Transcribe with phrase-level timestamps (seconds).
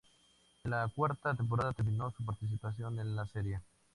[0.63, 3.61] En la cuarta temporada terminó su participación en la serie.